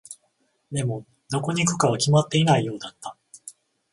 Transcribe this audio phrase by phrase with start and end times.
[0.71, 3.15] でも、どこに行くかは決まっていないようだった。